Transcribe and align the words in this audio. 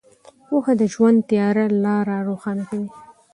پوهه 0.47 0.73
د 0.79 0.83
ژوند 0.93 1.17
تیاره 1.29 1.65
لارې 1.83 2.17
روښانه 2.27 2.63
کوي. 2.69 2.89